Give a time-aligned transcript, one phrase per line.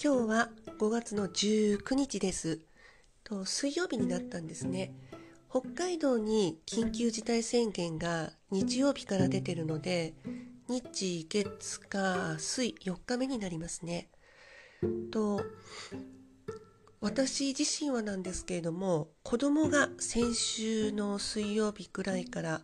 [0.00, 2.60] 今日は5月の19日です。
[3.24, 4.94] と水曜日になったんですね。
[5.50, 10.14] 北海道に緊急事態宣言が日曜日から出てるので
[10.68, 14.08] 日月火水4日目になりますね。
[15.10, 15.40] と
[17.00, 22.60] 私自身はなんですけれども子供が先週の水曜日くらいから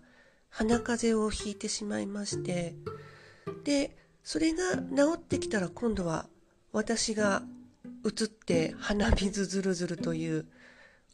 [0.50, 2.76] 鼻風邪をひいてしまいまして
[3.64, 6.28] でそれが治ってきたら今度は
[6.74, 7.42] 私が
[8.04, 10.46] 映って鼻水ずるずるという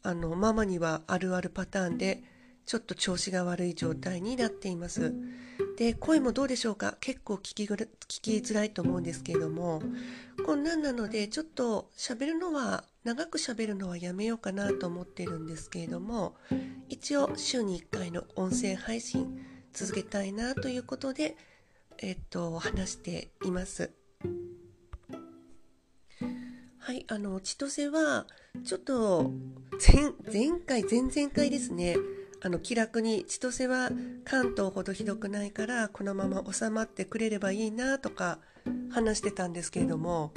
[0.01, 2.23] あのママにはあるあるパターンで
[2.65, 5.13] ちょっと調子が悪い状態になっています
[5.77, 6.97] で声もどうでしょうか？
[6.99, 9.83] 結構聞き聞きづらいと思うんですけれども
[10.45, 16.35] こんなんなのでちょっと喋るのは長く喋るのはやめようかなと思ってるんですけれども
[16.89, 21.37] 一応週に1回の音声配信続けたいなということで
[21.99, 24.00] えっと話しています。
[26.91, 28.25] はい、あの千歳は
[28.65, 29.31] ちょっと
[29.79, 31.95] 前前回前々回ですね。
[32.41, 33.89] あの気楽に千歳は
[34.25, 38.39] 関東ほどひどくないからこのまま収まってくれればいいなとか
[38.89, 40.33] 話してたんですけれども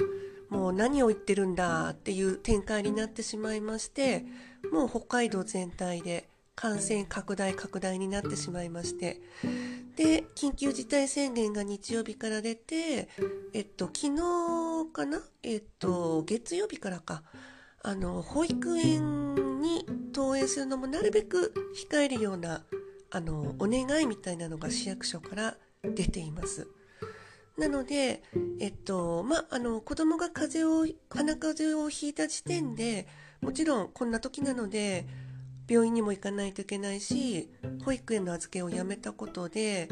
[0.49, 4.23] もう何を言ってるんだっていう展開になってしまいまして
[4.71, 9.19] もう北海道全体で感染拡大拡大になってしまいまして
[9.95, 13.07] で緊急事態宣言が日曜日から出て
[13.53, 15.21] えっと昨日かな？
[15.43, 17.23] えっと月曜日からか
[17.81, 21.53] あの保育園に登園するのもなるべく
[21.89, 22.63] 控えるような
[23.11, 26.67] あのお願いみたいなのが市役所から出ています。
[27.57, 28.21] なので、
[28.59, 33.07] えっと、まあ、の、子供が風邪を、鼻風邪をひいた時点で、
[33.39, 35.07] もちろんこんな時なので、
[35.67, 37.49] 病院にも行かないといけないし、
[37.83, 39.89] 保育園の預けをやめたことで、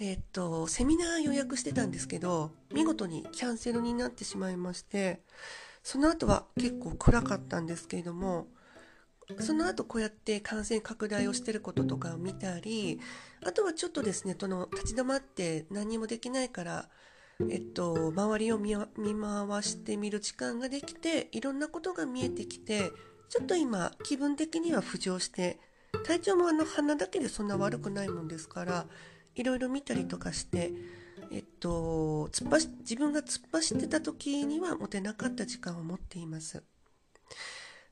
[0.00, 5.20] えっと、セミナー予約してたんですけど、見事にキャンセルになってしまいまして、
[5.82, 8.48] その後は結構暗かったんですけれども、
[9.40, 12.98] その後こうやって感染拡大をしてることとかを見たり
[13.44, 16.88] あとはちょっとですねその立ち止まって何もできないから
[17.50, 18.86] えっと周りを見回
[19.62, 22.90] してみる時間ができていろんなことが見えてきて
[23.28, 25.58] ちょっと今気分的には浮上して
[26.04, 28.86] 体調もあの鼻だけでそんな悪くないもんですから
[29.34, 30.72] いろいろ見たりとかして
[31.30, 36.62] えっと突っ走自分が突っ走ってた時には持てなかった時間を持っています。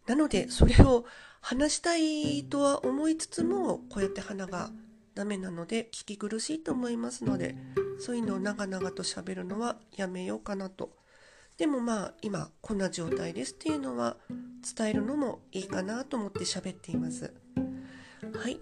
[0.06, 1.04] なのでそれを
[1.40, 4.70] 話したいとは思いつつもこうやって鼻が
[5.14, 7.56] ダメなので聞き苦しいと思いますので
[7.98, 10.90] そういうのを長々と喋るのはやめようかなと
[11.56, 14.16] でもまあ今こんな状態ですっていうのは
[14.76, 17.32] 伝えるのもいいかなと思って喋っています。
[18.34, 18.60] はい。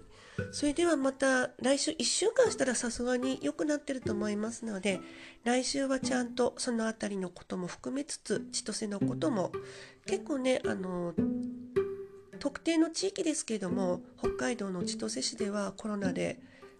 [0.51, 4.99] それではまた来週1週間したらさすがに良くなってると思いますので
[5.43, 9.51] 来週はちゃんとその辺りのことも含めつつ千歳のことも
[10.05, 11.13] 結構ねあの
[12.39, 16.39] 特定の地域ですけども北海道の千歳市ではコロナで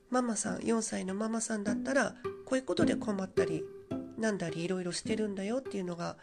[0.09, 2.15] ママさん4歳のママさんだったら
[2.45, 3.63] こういうことで困ったり
[4.17, 6.17] なんだりいろいろしてるんだよっていうのが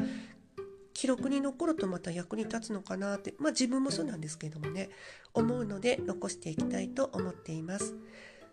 [1.03, 4.89] 記録に残るとまた役に立つのかなってまあ自分もそうなんですけどもね
[5.35, 7.97] 思うので残していきたいと思っています。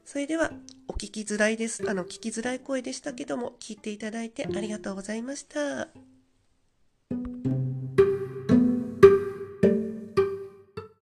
[0.03, 0.49] それでは
[0.87, 1.87] お聞きづらいです。
[1.87, 5.89] あの聞きづらい声でしたけども聞いていただいてありがとうございました。